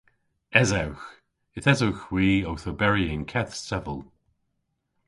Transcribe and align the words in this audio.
Esewgh. 0.61 1.05
Yth 1.57 1.69
esewgh 1.71 2.03
hwi 2.07 2.27
owth 2.49 2.67
oberi 2.71 3.05
y'n 3.13 3.23
keth 3.31 3.51
stevel. 3.63 3.99